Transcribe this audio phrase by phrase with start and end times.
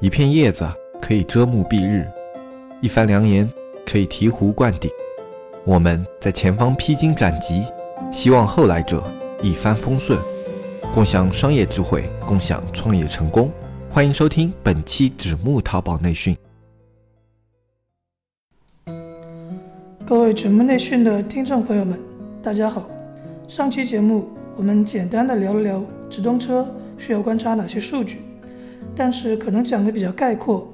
[0.00, 0.66] 一片叶子
[0.98, 2.08] 可以遮目蔽日，
[2.80, 3.46] 一番良言
[3.84, 4.90] 可以醍醐灌顶。
[5.62, 7.66] 我们在前方披荆斩棘，
[8.10, 9.04] 希望后来者
[9.42, 10.18] 一帆风顺，
[10.90, 13.52] 共享商业智慧，共享创业成功。
[13.90, 16.34] 欢迎收听本期纸木淘宝内训。
[20.06, 22.00] 各位纸木内训的听众朋友们，
[22.42, 22.88] 大家好。
[23.48, 28.22] 上期节目我们简单的聊了聊直通车需要观察哪些数据。
[28.96, 30.72] 但是可能讲的比较概括，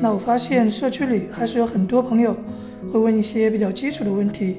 [0.00, 2.36] 那我发现社区里还是有很多朋友
[2.92, 4.58] 会问一些比较基础的问题，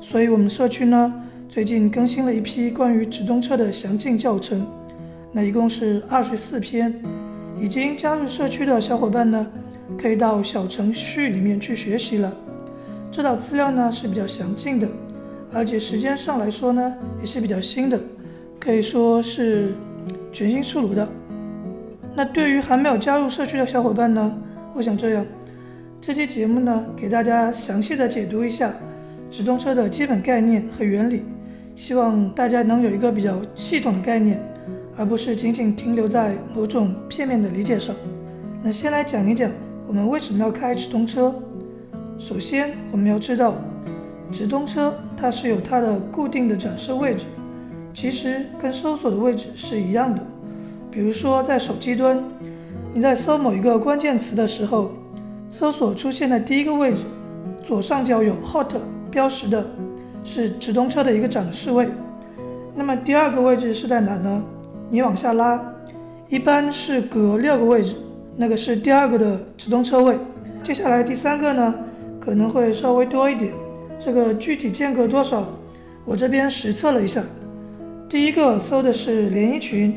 [0.00, 1.12] 所以我们社区呢
[1.48, 4.64] 最近更新了一批关于直通车的详尽教程，
[5.32, 6.94] 那一共是二十四篇，
[7.60, 9.46] 已经加入社区的小伙伴呢
[10.00, 12.32] 可以到小程序里面去学习了，
[13.10, 14.86] 这套资料呢是比较详尽的，
[15.52, 17.98] 而且时间上来说呢也是比较新的，
[18.60, 19.72] 可以说是
[20.32, 21.08] 全新出炉的。
[22.18, 24.36] 那对于还没有加入社区的小伙伴呢，
[24.74, 25.24] 我想这样，
[26.00, 28.72] 这期节目呢，给大家详细的解读一下
[29.30, 31.22] 直通车的基本概念和原理，
[31.76, 34.36] 希望大家能有一个比较系统的概念，
[34.96, 37.94] 而不是仅仅停留在某种片面的理解上。
[38.64, 39.48] 那先来讲一讲
[39.86, 41.32] 我们为什么要开直通车。
[42.18, 43.54] 首先，我们要知道，
[44.32, 47.26] 直通车它是有它的固定的展示位置，
[47.94, 50.20] 其实跟搜索的位置是一样的。
[50.90, 52.22] 比如说，在手机端，
[52.94, 54.92] 你在搜某一个关键词的时候，
[55.52, 57.02] 搜索出现的第一个位置，
[57.62, 58.68] 左上角有 Hot
[59.10, 59.64] 标识的，
[60.24, 61.88] 是直通车的一个展示位。
[62.74, 64.42] 那么第二个位置是在哪呢？
[64.88, 65.62] 你往下拉，
[66.28, 67.94] 一般是隔六个位置，
[68.36, 70.16] 那个是第二个的直通车位。
[70.62, 71.74] 接下来第三个呢，
[72.18, 73.52] 可能会稍微多一点，
[73.98, 75.46] 这个具体间隔多少，
[76.06, 77.22] 我这边实测了一下。
[78.08, 79.94] 第一个搜的是连衣裙。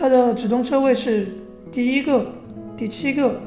[0.00, 1.26] 它的直通车位是
[1.70, 2.32] 第一个、
[2.74, 3.38] 第七个、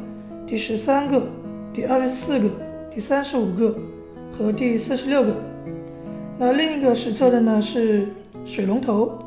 [0.46, 1.28] 第十三个、
[1.74, 2.48] 第二十四个、
[2.92, 3.76] 第三十五个
[4.32, 5.34] 和第四十六个。
[6.38, 8.08] 那另一个实测的呢是
[8.46, 9.18] 水龙头，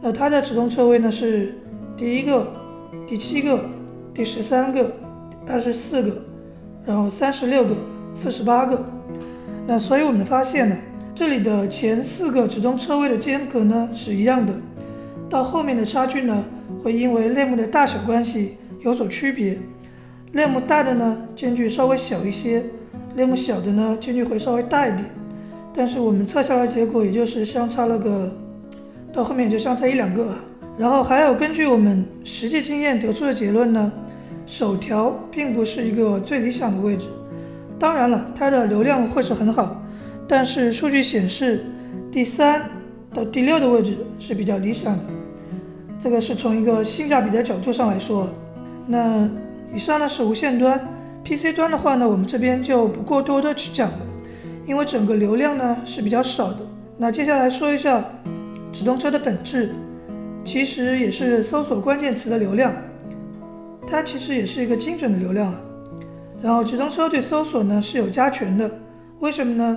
[0.00, 1.52] 那它的直通车位呢是
[1.96, 2.46] 第一个、
[3.08, 3.64] 第七个、
[4.14, 4.92] 第十三个、
[5.48, 6.12] 二十四个，
[6.86, 7.74] 然后三十六个、
[8.14, 8.84] 四十八个。
[9.66, 10.76] 那所以我们发现呢，
[11.12, 14.52] 这里的前四个直通车位的间隔呢是一样的，
[15.28, 16.44] 到后面的差距呢。
[16.88, 19.58] 会因为类目的大小关系有所区别，
[20.32, 22.62] 类目大的呢间距稍微小一些，
[23.14, 25.04] 类目小的呢间距会稍微大一点。
[25.74, 28.34] 但是我们测下来结果也就是相差了个，
[29.12, 30.34] 到后面就相差一两个。
[30.78, 33.92] 然后还有根据我们实际经验得出的结论呢，
[34.46, 37.04] 首条并不是一个最理想的位置。
[37.78, 39.84] 当然了，它的流量会是很好，
[40.26, 41.66] 但是数据显示
[42.10, 42.62] 第三
[43.12, 45.17] 到第六的位置是比较理想的。
[46.00, 48.28] 这个是从一个性价比的角度上来说，
[48.86, 49.28] 那
[49.74, 50.80] 以上呢是无线端
[51.24, 53.98] ，PC 端的话呢，我们这边就不过多的去讲了，
[54.64, 56.58] 因为整个流量呢是比较少的。
[56.96, 58.04] 那接下来说一下
[58.72, 59.70] 直通车的本质，
[60.44, 62.72] 其实也是搜索关键词的流量，
[63.88, 65.60] 它其实也是一个精准的流量啊。
[66.40, 68.70] 然后直通车对搜索呢是有加权的，
[69.18, 69.76] 为什么呢？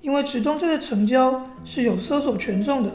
[0.00, 2.90] 因为直通车的成交是有搜索权重的，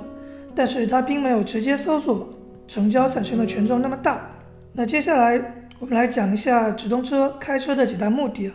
[0.55, 2.27] 但是它并没有直接搜索。
[2.67, 4.29] 成交产生的权重那么大，
[4.73, 5.39] 那接下来
[5.79, 8.53] 我们来讲一下直通车开车的几大目的啊。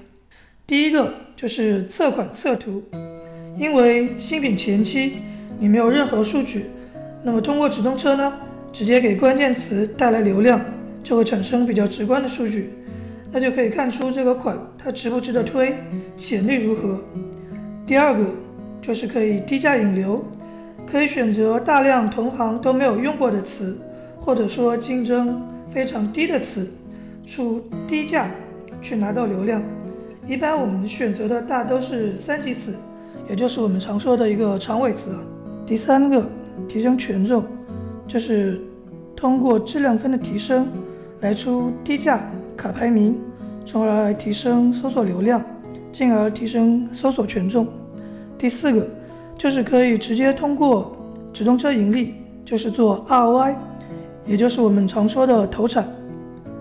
[0.66, 2.82] 第一个就是测款测图，
[3.56, 5.18] 因为新品前期
[5.58, 6.66] 你没有任何数据，
[7.22, 8.32] 那么通过直通车呢，
[8.72, 10.60] 直接给关键词带来流量，
[11.02, 12.70] 就会产生比较直观的数据，
[13.32, 15.74] 那就可以看出这个款它值不值得推，
[16.16, 17.00] 潜力如何。
[17.86, 18.24] 第二个
[18.80, 20.24] 就是可以低价引流，
[20.86, 23.78] 可以选择大量同行都没有用过的词。
[24.20, 26.68] 或者说竞争非常低的词，
[27.26, 28.30] 出低价
[28.82, 29.62] 去拿到流量。
[30.28, 32.74] 一般我们选择的大都是三级词，
[33.28, 35.22] 也就是我们常说的一个长尾词啊。
[35.66, 36.24] 第三个
[36.68, 37.42] 提升权重，
[38.06, 38.60] 就是
[39.16, 40.68] 通过质量分的提升
[41.20, 42.20] 来出低价
[42.56, 43.18] 卡排名，
[43.64, 45.42] 从而来提升搜索流量，
[45.90, 47.66] 进而提升搜索权重。
[48.38, 48.86] 第四个
[49.36, 50.96] 就是可以直接通过
[51.32, 53.54] 直通车盈利，就是做 ROI。
[54.26, 55.84] 也就是我们常说的投产。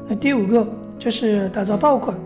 [0.07, 0.67] 那第五个
[0.97, 2.17] 就是打造爆款，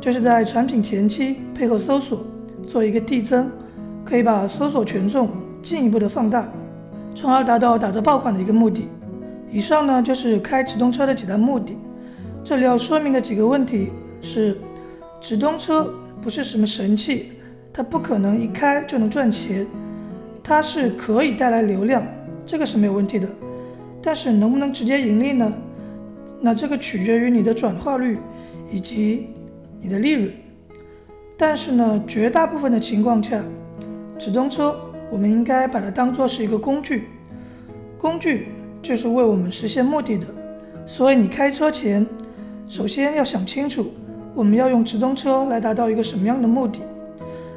[0.00, 2.24] 就是在产品前期配合搜索
[2.68, 3.48] 做一个递增，
[4.04, 5.28] 可以把搜索权重
[5.62, 6.48] 进一步的放大，
[7.14, 8.88] 从而达到打造爆款的一个目的。
[9.50, 11.76] 以上呢就是开直通车的几大目的。
[12.44, 14.56] 这里要说明的几个问题是：
[15.20, 15.88] 直通车
[16.20, 17.32] 不是什么神器，
[17.72, 19.66] 它不可能一开就能赚钱，
[20.42, 22.02] 它是可以带来流量，
[22.44, 23.28] 这个是没有问题的。
[24.06, 25.52] 但是能不能直接盈利呢？
[26.40, 28.16] 那这个取决于你的转化率
[28.70, 29.26] 以及
[29.80, 30.30] 你的利润。
[31.36, 33.42] 但是呢，绝大部分的情况下，
[34.16, 34.78] 直通车
[35.10, 37.08] 我们应该把它当做是一个工具，
[37.98, 38.46] 工具
[38.80, 40.26] 就是为我们实现目的的。
[40.86, 42.06] 所以你开车前，
[42.68, 43.92] 首先要想清楚，
[44.36, 46.78] 我们要用直通车来达到一个什么样的目的。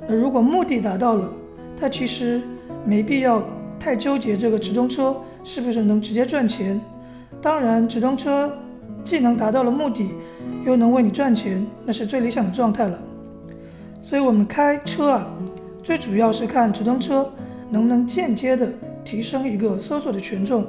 [0.07, 1.31] 那如果目的达到了，
[1.79, 2.41] 它其实
[2.83, 3.43] 没必要
[3.79, 6.79] 太纠结这个直通车是不是能直接赚钱。
[7.41, 8.51] 当然，直通车
[9.03, 10.09] 既能达到了目的，
[10.65, 12.99] 又能为你赚钱，那是最理想的状态了。
[14.01, 15.27] 所以，我们开车啊，
[15.81, 17.31] 最主要是看直通车
[17.69, 18.67] 能不能间接的
[19.05, 20.65] 提升一个搜索的权重，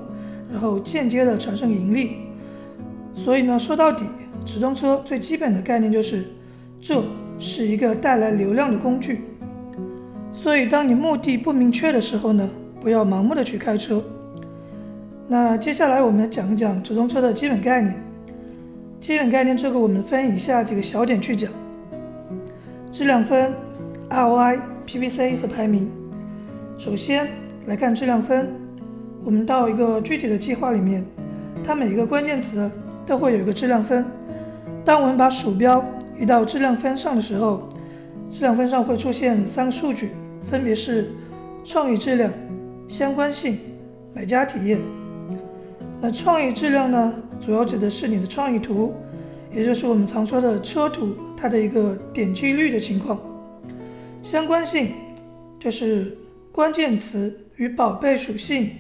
[0.51, 2.17] 然后间接的产生盈利。
[3.17, 4.05] 所以呢，说到底，
[4.47, 6.25] 直通车最基本的概念就是，
[6.81, 7.03] 这
[7.39, 9.23] 是一个带来流量的工具。
[10.33, 12.49] 所以，当你目的不明确的时候呢，
[12.81, 14.01] 不要盲目的去开车。
[15.33, 17.95] 那接下来我们讲一讲直通车的基本概念。
[19.01, 21.49] 基本概念这个我们分以下几个小点去讲：
[22.91, 23.55] 质量分、
[24.09, 25.89] ROI、PPC 和排名。
[26.77, 27.29] 首先
[27.67, 28.49] 来看质量分，
[29.25, 31.05] 我们到一个具体的计划里面，
[31.65, 32.69] 它每一个关键词
[33.07, 34.05] 都会有一个质量分。
[34.85, 35.85] 当我们把鼠标
[36.19, 37.69] 移到质量分上的时候，
[38.29, 40.11] 质量分上会出现三个数据，
[40.51, 41.13] 分别是
[41.65, 42.33] 创意质量、
[42.89, 43.61] 相关性、
[44.13, 44.81] 买家体验。
[46.03, 47.13] 那创意质量呢，
[47.45, 48.95] 主要指的是你的创意图，
[49.55, 53.21] 也就是我们常说的车图，它的一个点击率的情况。
[54.23, 54.93] 相关性
[55.59, 56.17] 就是
[56.51, 58.71] 关键词与宝贝属性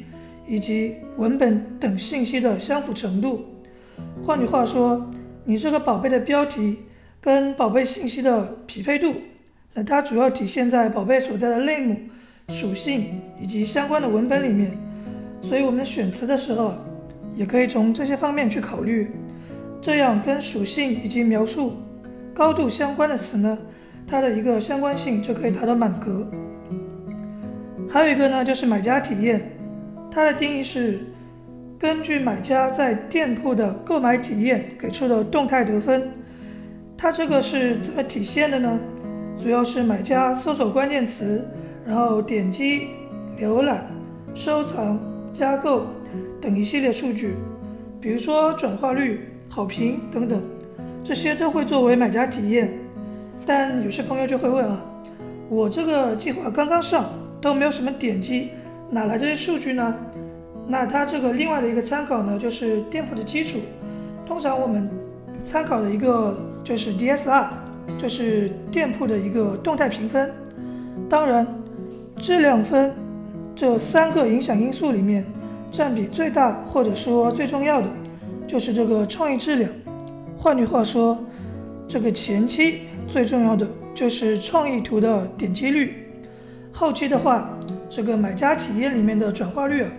[0.48, 3.44] 以及文本等信息的相符程度。
[4.24, 5.10] 换句话说，
[5.44, 6.78] 你这个宝贝的标题
[7.20, 9.12] 跟宝贝信息的匹配度，
[9.74, 11.98] 那它主要体现在宝贝所在的类目、
[12.48, 14.70] 属性以及相关的文本里面。
[15.42, 16.72] 所以我们选词的时候。
[17.34, 19.10] 也可以从这些方面去考虑，
[19.80, 21.74] 这样跟属性以及描述
[22.34, 23.58] 高度相关的词呢，
[24.06, 26.30] 它的一个相关性就可以达到满格。
[27.88, 29.50] 还有一个呢，就是买家体验，
[30.10, 31.00] 它的定义是
[31.78, 36.10] 根据买家在店铺的购买体验给出的动态得分。
[36.96, 38.78] 它这个是怎么体现的呢？
[39.42, 41.42] 主要是买家搜索关键词，
[41.86, 42.88] 然后点击、
[43.40, 43.86] 浏览、
[44.34, 45.00] 收藏、
[45.32, 45.86] 加购。
[46.40, 47.34] 等一系列数据，
[48.00, 50.42] 比如说转化率、好评等等，
[51.04, 52.72] 这些都会作为买家体验。
[53.44, 54.80] 但有些朋友就会问啊，
[55.48, 57.04] 我这个计划刚刚上，
[57.40, 58.50] 都没有什么点击，
[58.90, 59.94] 哪来这些数据呢？
[60.66, 63.58] 那它这个另外的一个参考呢，就是店铺的基础。
[64.26, 64.88] 通常我们
[65.44, 67.48] 参考的一个就是 DSR，
[68.00, 70.30] 就是店铺的一个动态评分。
[71.08, 71.46] 当然，
[72.16, 72.92] 质量分
[73.60, 75.22] 这三个影响因素里面。
[75.70, 77.86] 占比最大或者说最重要的，
[78.48, 79.70] 就是这个创意质量。
[80.36, 81.16] 换句话说，
[81.86, 83.64] 这个前期最重要的
[83.94, 85.94] 就是创意图的点击率，
[86.72, 87.50] 后期的话，
[87.88, 89.90] 这个买家体验里面的转化率啊，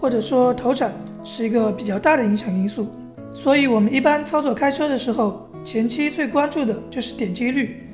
[0.00, 0.90] 或者说投产
[1.22, 2.88] 是一个比较大的影响因素。
[3.34, 7.86] 所以，我们一般操作开车的时候，前期最关注的就是点击率。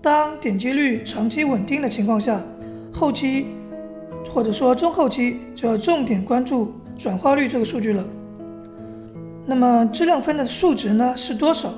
[0.00, 2.38] 当点击率长期稳定的情况下，
[2.92, 3.46] 后期。
[4.36, 8.04] 或者说中后期就要重点关注转化率这个数据了。
[9.46, 11.72] 那么质量分的数值呢是多少？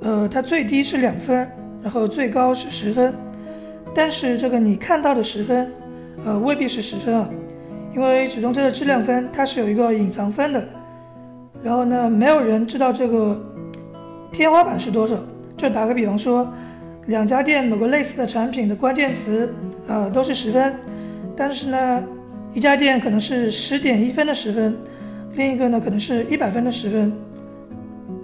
[0.00, 1.48] 呃，它最低是两分，
[1.84, 3.14] 然后最高是十分。
[3.94, 5.70] 但是这个你看到的十分，
[6.24, 7.30] 呃，未必是十分啊，
[7.94, 10.60] 因为直通车的质量分它是有一个隐藏分的。
[11.62, 13.40] 然后呢，没有人知道这个
[14.32, 15.16] 天花板是多少。
[15.56, 16.52] 就打个比方说，
[17.06, 19.54] 两家店某个类似的产品的关键词，
[19.86, 20.74] 呃，都是十分。
[21.36, 22.02] 但是呢，
[22.54, 24.74] 一家店可能是十点一分的十分，
[25.34, 27.12] 另一个呢可能是一百分的十分。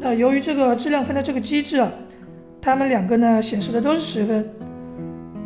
[0.00, 1.92] 那由于这个质量分的这个机制啊，
[2.60, 4.48] 他们两个呢显示的都是十分，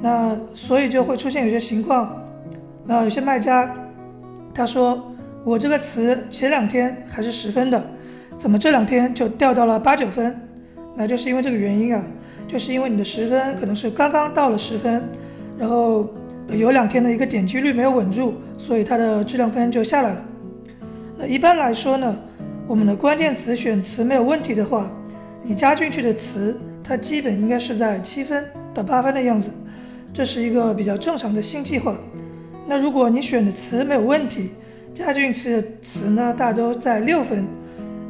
[0.01, 2.23] 那所以就会出现有些情况。
[2.85, 3.75] 那有些卖家
[4.55, 7.85] 他说我这个词前两天还是十分的，
[8.39, 10.41] 怎么这两天就掉到了八九分？
[10.95, 12.01] 那就是因为这个原因啊，
[12.47, 15.03] 就是因为你的十分可能是刚刚到了十分，
[15.59, 16.09] 然后。
[16.51, 20.25] 有两天的一个点击率没有稳住，所以它的质量分就下来了。
[21.19, 22.17] 那一般来说呢，
[22.67, 24.91] 我们的关键词选词没有问题的话，
[25.43, 29.51] 你加进去的词它基本应该是在七分到八分的样子，
[30.13, 31.97] 这是一个比较正常的新计划。
[32.69, 34.51] 那如果你选的词没有问题，
[34.95, 37.45] 加进去的词呢大都在六分，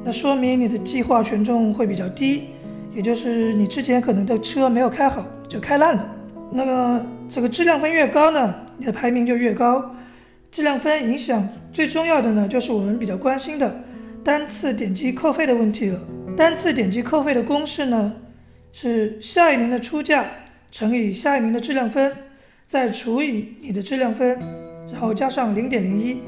[0.05, 2.49] 那说明你的计划权重会比较低，
[2.95, 6.16] 也就是你之前可能的车没有开好就开烂了。
[6.51, 9.95] 那个这个质量分越高呢，你的排名就越高。
[10.51, 13.85] 质量分影响最重要的呢，就是我们比较关心的
[14.25, 16.01] 单次点击扣费的问题了。
[16.37, 18.15] 单次点击扣费的公式呢，
[18.73, 20.25] 是下一名的出价
[20.71, 22.11] 乘以下一名的质量分，
[22.67, 24.39] 再除以你的质量分，
[24.91, 26.19] 然后加上零点零一。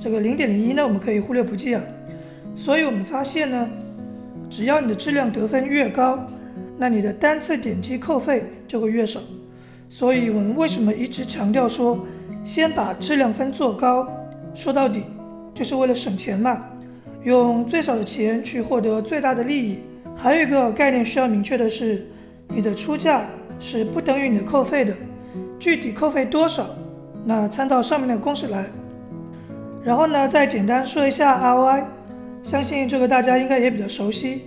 [0.00, 1.82] 这个零点零一呢，我们可以忽略不计啊。
[2.54, 3.68] 所以我们发现呢，
[4.50, 6.28] 只要你的质量得分越高，
[6.78, 9.20] 那你的单次点击扣费就会越少。
[9.88, 12.04] 所以我们为什么一直强调说，
[12.44, 14.06] 先把质量分做高？
[14.54, 15.02] 说到底，
[15.54, 16.64] 就是为了省钱嘛，
[17.24, 19.78] 用最少的钱去获得最大的利益。
[20.16, 22.06] 还有一个概念需要明确的是，
[22.48, 23.26] 你的出价
[23.60, 24.94] 是不等于你的扣费的，
[25.58, 26.66] 具体扣费多少，
[27.24, 28.64] 那参照上面的公式来。
[29.84, 31.84] 然后呢，再简单说一下 ROI，
[32.42, 34.42] 相信这个大家应该也比较熟悉，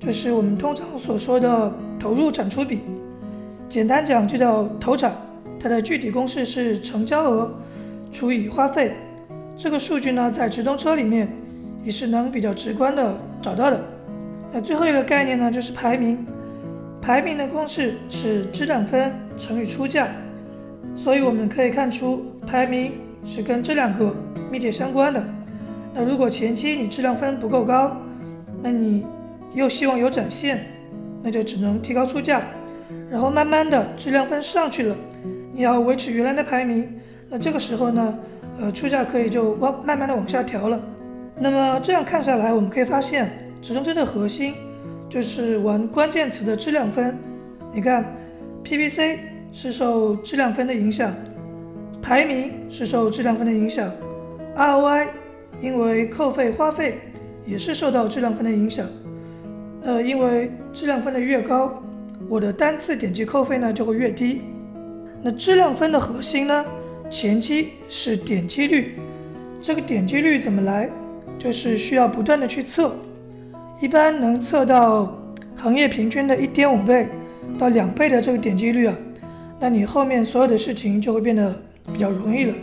[0.00, 2.80] 就是我们通常所说的投入产出比。
[3.70, 5.14] 简单讲就叫投产，
[5.60, 7.54] 它的具体公式是成交额
[8.12, 8.96] 除以花费。
[9.56, 11.28] 这个数据呢，在直通车里面
[11.84, 13.80] 也是能比较直观的找到的。
[14.52, 16.26] 那最后一个概念呢，就是排名。
[17.00, 20.08] 排名的公式是质量分乘以出价，
[20.96, 24.12] 所以我们可以看出排名是跟这两个
[24.50, 25.24] 密切相关的。
[25.94, 27.96] 那如果前期你质量分不够高，
[28.62, 29.06] 那你
[29.54, 30.66] 又希望有展现，
[31.22, 32.42] 那就只能提高出价，
[33.10, 34.96] 然后慢慢的质量分上去了，
[35.52, 36.88] 你要维持原来的排名，
[37.28, 38.18] 那这个时候呢？
[38.62, 40.78] 呃，出价可以就往慢慢的往下调了。
[41.38, 43.30] 那么这样看下来，我们可以发现，
[43.62, 44.52] 直通车的核心
[45.08, 47.16] 就是玩关键词的质量分。
[47.72, 48.04] 你看
[48.62, 49.16] ，PPC
[49.50, 51.10] 是受质量分的影响，
[52.02, 53.90] 排名是受质量分的影响
[54.54, 55.06] ，ROI
[55.62, 56.98] 因为扣费花费
[57.46, 58.84] 也是受到质量分的影响。
[59.82, 61.82] 呃，因为质量分的越高，
[62.30, 64.42] 我的单次点击扣费呢就会越低。
[65.20, 66.64] 那质量分的核心呢？
[67.10, 68.94] 前期是点击率，
[69.60, 70.88] 这个点击率怎么来？
[71.40, 72.94] 就是需要不断的去测，
[73.80, 75.12] 一般能测到
[75.56, 77.08] 行业平均的一点五倍
[77.58, 78.96] 到两倍的这个点击率啊，
[79.58, 81.52] 那你后面所有的事情就会变得
[81.92, 82.54] 比较容易了。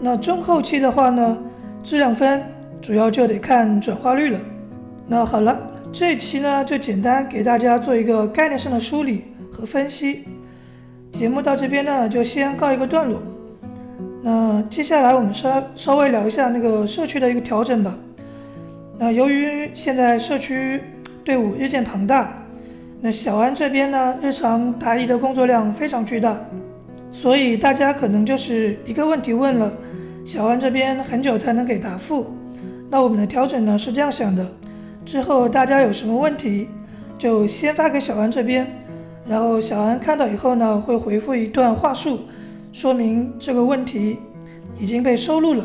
[0.00, 1.36] 那中后期的话呢，
[1.82, 2.42] 质量分
[2.80, 4.40] 主要就得看转化率了。
[5.06, 10.24] 那好了，这一期呢就简单给大家做一个概念上的梳理和分析，
[11.12, 13.20] 节目到这边呢就先告一个段落。
[14.22, 17.98] 那接下来我们稍稍微聊一下那个社区的一个调整吧。
[18.98, 20.80] 那由于现在社区
[21.24, 22.32] 队伍日渐庞大，
[23.00, 26.38] 那小安这边呢日常答疑的工作量非常巨大，
[27.10, 29.72] 所以大家可能就是一个问题问了，
[30.24, 32.32] 小安这边很久才能给答复。
[32.88, 34.46] 那我们的调整呢是这样想的：
[35.04, 36.68] 之后大家有什么问题，
[37.18, 38.66] 就先发给小安这边，
[39.26, 42.20] 然后小安看到以后呢会回复一段话术。
[42.72, 44.18] 说明这个问题
[44.78, 45.64] 已经被收录了。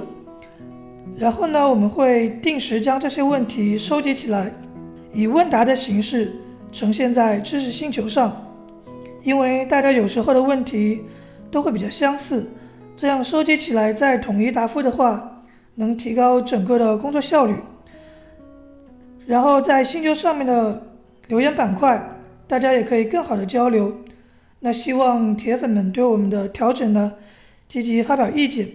[1.18, 4.52] 然后呢，我们会定时将这些问题收集起来，
[5.14, 6.34] 以问答的形式
[6.72, 8.42] 呈现在知识星球上。
[9.24, 11.02] 因为大家有时候的问题
[11.50, 12.48] 都会比较相似，
[12.98, 15.44] 这样收集起来再统一答复的话，
[15.76, 17.56] 能提高整个的工作效率。
[19.26, 20.88] 然后在星球上面的
[21.28, 23.96] 留言板块，大家也可以更好的交流。
[24.60, 27.14] 那希望铁粉们对我们的调整呢，
[27.68, 28.68] 积极发表意见，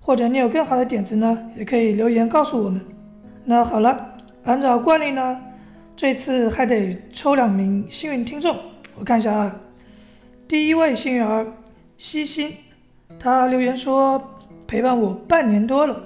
[0.00, 2.80] 或者你有更好的点子呢，也可以留言告诉我们。
[3.44, 5.40] 那好了，按照惯例呢，
[5.96, 8.56] 这次还得抽两名幸运听众，
[8.98, 9.60] 我看一下啊。
[10.48, 11.46] 第一位幸运儿，
[11.98, 12.52] 西心，
[13.18, 14.22] 他留言说
[14.66, 16.00] 陪伴我半年多了。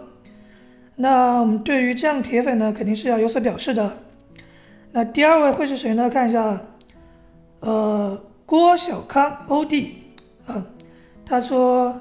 [1.01, 3.99] 那我们对于这样铁粉呢，肯定是要有所表示的。
[4.93, 6.09] 那第二位会是谁呢？
[6.09, 6.61] 看一下，
[7.61, 8.27] 呃。
[8.51, 9.95] 郭小康欧弟，
[10.45, 10.67] 啊，
[11.25, 12.01] 他说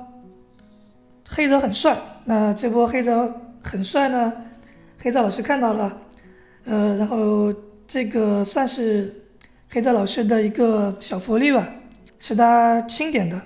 [1.28, 1.96] 黑泽很帅。
[2.26, 4.34] 那这波黑泽很帅呢，
[4.98, 6.02] 黑泽老师看到了，
[6.66, 7.54] 呃，然后
[7.88, 9.26] 这个算是
[9.70, 11.70] 黑泽老师的一个小福利吧，
[12.18, 13.40] 是他钦点的。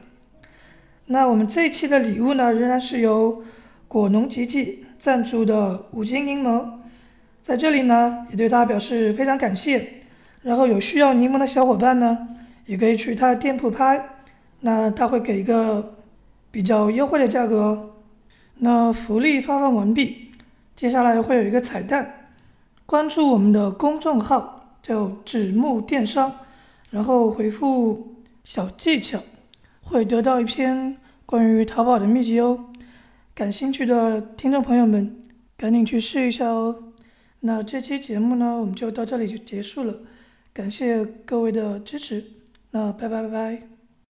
[1.07, 3.43] 那我们这一期的礼物呢，仍然是由
[3.89, 6.65] 果农吉吉赞助的五斤柠檬，
[7.43, 9.85] 在这里呢，也对他表示非常感谢。
[10.41, 12.29] 然后有需要柠檬的小伙伴呢。
[12.65, 14.01] 也可以去他的店铺拍，
[14.61, 15.95] 那他会给一个
[16.49, 17.57] 比较优惠的价格。
[17.57, 17.89] 哦
[18.59, 20.31] 那福利发放完毕，
[20.73, 22.29] 接下来会有一个彩蛋，
[22.85, 26.31] 关注我们的公众号叫纸木电商，
[26.89, 29.19] 然后回复小技巧，
[29.81, 30.95] 会得到一篇
[31.25, 32.67] 关于淘宝的秘籍哦。
[33.35, 35.23] 感兴趣的听众朋友们，
[35.57, 36.93] 赶紧去试一下哦。
[37.39, 40.01] 那这期节目呢，我们就到这里就结束了，
[40.53, 42.23] 感谢各位的支持。
[42.71, 43.72] 那拜拜拜拜。